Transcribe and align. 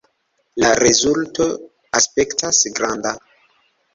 La 0.63 0.71
rezulto 0.83 1.45
aspektas 1.99 2.61
granda! 2.79 3.13